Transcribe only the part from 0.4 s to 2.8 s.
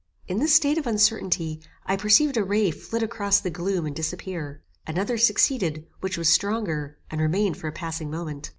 state of uncertainty, I perceived a ray